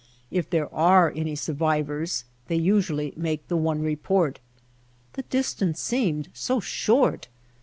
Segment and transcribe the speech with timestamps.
[0.31, 4.39] If there are any survivors they usually make the one report:
[5.11, 7.27] ^^ The dis tance seemed so short.